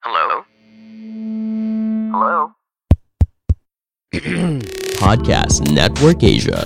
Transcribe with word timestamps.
Hello? 0.00 0.48
Hello? 2.08 2.56
Podcast 5.04 5.60
Network 5.68 6.24
Asia. 6.24 6.64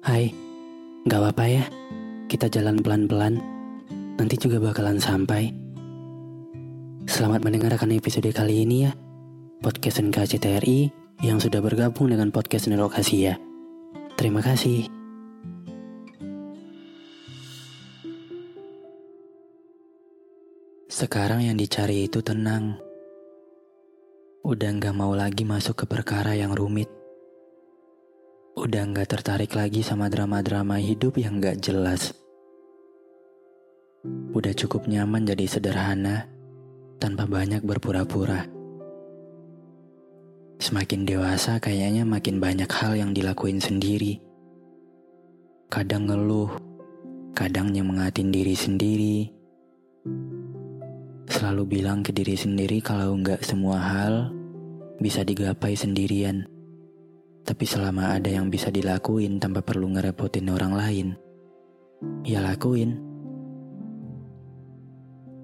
Hai, 0.00 0.32
gak 1.04 1.20
apa-apa 1.20 1.44
ya. 1.44 1.68
Kita 2.32 2.48
jalan 2.48 2.80
pelan-pelan. 2.80 3.44
Nanti 4.16 4.40
juga 4.40 4.56
bakalan 4.56 4.96
sampai. 4.96 5.52
Selamat 7.04 7.44
mendengarkan 7.44 7.92
episode 7.92 8.32
kali 8.32 8.64
ini 8.64 8.88
ya. 8.88 8.96
Podcast 9.60 10.00
NKCTRI 10.00 10.88
yang 11.28 11.44
sudah 11.44 11.60
bergabung 11.60 12.08
dengan 12.08 12.32
podcast 12.32 12.72
Nerok 12.72 12.96
Asia. 12.96 13.36
Terima 14.16 14.40
kasih. 14.40 15.01
Sekarang 20.92 21.40
yang 21.40 21.56
dicari 21.56 22.04
itu 22.04 22.20
tenang. 22.20 22.76
Udah 24.44 24.76
nggak 24.76 24.92
mau 24.92 25.16
lagi 25.16 25.40
masuk 25.40 25.72
ke 25.72 25.84
perkara 25.88 26.36
yang 26.36 26.52
rumit. 26.52 26.84
Udah 28.60 28.84
nggak 28.92 29.08
tertarik 29.08 29.56
lagi 29.56 29.80
sama 29.80 30.12
drama-drama 30.12 30.76
hidup 30.76 31.16
yang 31.16 31.40
nggak 31.40 31.64
jelas. 31.64 32.12
Udah 34.36 34.52
cukup 34.52 34.84
nyaman 34.84 35.24
jadi 35.24 35.48
sederhana 35.48 36.28
tanpa 37.00 37.24
banyak 37.24 37.64
berpura-pura. 37.64 38.44
Semakin 40.60 41.08
dewasa 41.08 41.56
kayaknya 41.56 42.04
makin 42.04 42.36
banyak 42.36 42.68
hal 42.68 43.00
yang 43.00 43.16
dilakuin 43.16 43.64
sendiri. 43.64 44.20
Kadang 45.72 46.04
ngeluh, 46.04 46.52
kadang 47.32 47.72
nyemangatin 47.72 48.28
diri 48.28 48.52
sendiri. 48.52 49.41
Selalu 51.42 51.82
bilang 51.82 52.06
ke 52.06 52.14
diri 52.14 52.38
sendiri 52.38 52.78
kalau 52.78 53.18
nggak 53.18 53.42
semua 53.42 53.74
hal 53.74 54.30
bisa 55.02 55.26
digapai 55.26 55.74
sendirian. 55.74 56.46
Tapi 57.42 57.66
selama 57.66 58.14
ada 58.14 58.30
yang 58.30 58.46
bisa 58.46 58.70
dilakuin 58.70 59.42
tanpa 59.42 59.58
perlu 59.58 59.90
ngerepotin 59.90 60.46
orang 60.46 60.70
lain, 60.70 61.08
ya 62.22 62.38
lakuin. 62.46 62.94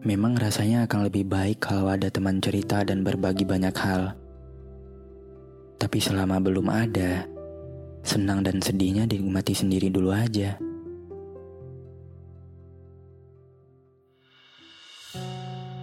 Memang 0.06 0.38
rasanya 0.38 0.86
akan 0.86 1.10
lebih 1.10 1.26
baik 1.26 1.66
kalau 1.66 1.90
ada 1.90 2.06
teman 2.14 2.38
cerita 2.38 2.86
dan 2.86 3.02
berbagi 3.02 3.42
banyak 3.42 3.74
hal. 3.74 4.14
Tapi 5.82 5.98
selama 5.98 6.38
belum 6.38 6.70
ada, 6.70 7.26
senang 8.06 8.46
dan 8.46 8.62
sedihnya 8.62 9.10
dinikmati 9.10 9.50
sendiri 9.50 9.90
dulu 9.90 10.14
aja. 10.14 10.62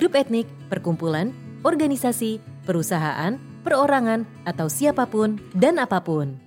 grup 0.00 0.16
etnik, 0.16 0.48
perkumpulan, 0.72 1.36
organisasi, 1.60 2.40
perusahaan, 2.64 3.36
perorangan, 3.60 4.24
atau 4.48 4.72
siapapun 4.72 5.36
dan 5.52 5.76
apapun. 5.76 6.40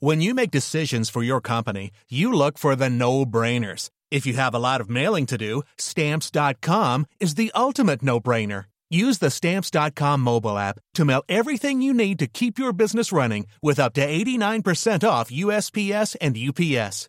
When 0.00 0.20
you 0.20 0.32
make 0.32 0.52
decisions 0.52 1.12
for 1.12 1.20
your 1.20 1.40
company, 1.40 1.92
you 2.08 2.32
look 2.32 2.56
for 2.56 2.76
the 2.76 2.88
no-brainers. 2.88 3.92
If 4.08 4.24
you 4.24 4.32
have 4.36 4.56
a 4.56 4.60
lot 4.60 4.80
of 4.80 4.88
mailing 4.88 5.28
to 5.28 5.36
do, 5.36 5.60
stamps.com 5.76 7.04
is 7.20 7.36
the 7.36 7.52
ultimate 7.52 8.00
no-brainer. 8.00 8.64
Use 8.90 9.18
the 9.18 9.30
stamps.com 9.30 10.20
mobile 10.20 10.58
app 10.58 10.80
to 10.94 11.04
mail 11.04 11.22
everything 11.28 11.80
you 11.80 11.94
need 11.94 12.18
to 12.18 12.26
keep 12.26 12.58
your 12.58 12.72
business 12.72 13.12
running 13.12 13.46
with 13.62 13.78
up 13.78 13.92
to 13.94 14.00
89% 14.00 15.08
off 15.08 15.30
USPS 15.30 16.16
and 16.20 16.36
UPS. 16.36 17.08